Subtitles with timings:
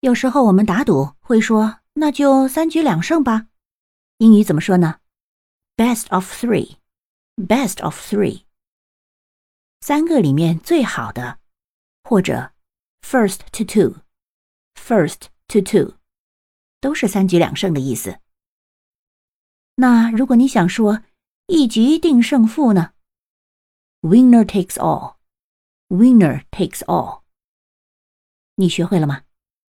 [0.00, 3.48] 有时候我们打赌会说那就三局两胜吧
[4.16, 5.00] 英语怎么说呢
[5.76, 6.78] best of three
[7.36, 8.44] best of three
[9.82, 11.38] 三个里面最好的
[12.02, 12.52] 或者
[13.02, 14.00] first to two
[14.74, 15.98] first to two
[16.80, 18.20] 都是三局两胜的意思
[19.74, 21.02] 那如果你想说
[21.48, 22.94] 一局定胜负呢
[24.00, 25.16] winner takes all
[25.88, 27.20] winner takes all
[28.54, 29.24] 你学会了吗